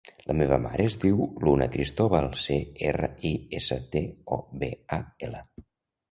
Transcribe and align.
La 0.29 0.33
meva 0.37 0.57
mare 0.61 0.83
es 0.91 0.95
diu 1.01 1.25
Luna 1.47 1.65
Cristobal: 1.75 2.29
ce, 2.43 2.57
erra, 2.91 3.09
i, 3.31 3.33
essa, 3.59 3.77
te, 3.97 4.01
o, 4.39 4.39
be, 4.63 4.71
a, 4.99 4.99
ela. 5.29 5.43